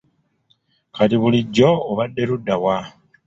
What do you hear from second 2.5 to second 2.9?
wa?